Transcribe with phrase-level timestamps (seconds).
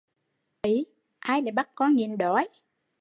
[0.63, 0.85] Bậy!
[1.19, 2.47] Ai lại bắt con nhịn đói